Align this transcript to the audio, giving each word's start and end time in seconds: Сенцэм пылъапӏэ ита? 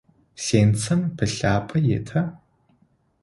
Сенцэм 0.43 1.01
пылъапӏэ 1.15 1.77
ита? 1.97 2.21